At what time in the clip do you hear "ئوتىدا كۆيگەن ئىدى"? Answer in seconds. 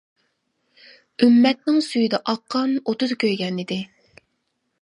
2.81-3.81